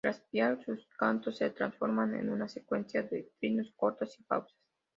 Tras 0.03 0.19
piar 0.19 0.57
sus 0.65 0.89
cantos 0.97 1.37
se 1.37 1.51
transforman 1.51 2.15
en 2.15 2.31
una 2.31 2.49
secuencia 2.49 3.03
de 3.03 3.29
trinos 3.39 3.71
cortos 3.77 4.19
y 4.19 4.23
pausas. 4.23 4.57